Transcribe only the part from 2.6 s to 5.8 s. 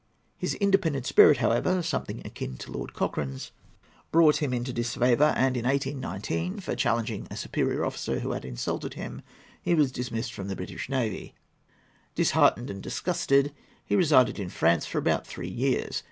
Lord Cochrane's—brought him into disfavour, and, in